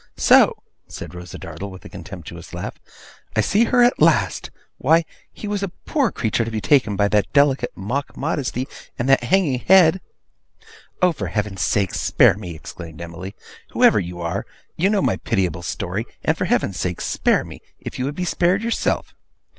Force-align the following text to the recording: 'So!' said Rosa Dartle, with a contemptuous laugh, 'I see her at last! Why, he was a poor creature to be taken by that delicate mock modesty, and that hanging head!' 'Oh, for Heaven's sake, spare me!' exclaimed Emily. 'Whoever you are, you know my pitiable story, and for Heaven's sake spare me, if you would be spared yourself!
'So!' 0.17 0.57
said 0.87 1.13
Rosa 1.13 1.37
Dartle, 1.37 1.69
with 1.69 1.85
a 1.85 1.89
contemptuous 1.89 2.55
laugh, 2.55 2.79
'I 3.35 3.41
see 3.41 3.63
her 3.65 3.83
at 3.83 4.01
last! 4.01 4.49
Why, 4.79 5.05
he 5.31 5.47
was 5.47 5.61
a 5.61 5.67
poor 5.69 6.11
creature 6.11 6.43
to 6.43 6.49
be 6.49 6.59
taken 6.59 6.95
by 6.95 7.07
that 7.09 7.31
delicate 7.33 7.69
mock 7.77 8.17
modesty, 8.17 8.67
and 8.97 9.07
that 9.07 9.25
hanging 9.25 9.59
head!' 9.59 10.01
'Oh, 11.03 11.11
for 11.11 11.27
Heaven's 11.27 11.61
sake, 11.61 11.93
spare 11.93 12.33
me!' 12.33 12.55
exclaimed 12.55 12.99
Emily. 12.99 13.35
'Whoever 13.73 13.99
you 13.99 14.19
are, 14.21 14.43
you 14.75 14.89
know 14.89 15.03
my 15.03 15.17
pitiable 15.17 15.61
story, 15.61 16.07
and 16.23 16.35
for 16.35 16.45
Heaven's 16.45 16.79
sake 16.79 16.99
spare 16.99 17.45
me, 17.45 17.61
if 17.79 17.99
you 17.99 18.05
would 18.05 18.15
be 18.15 18.25
spared 18.25 18.63
yourself! 18.63 19.13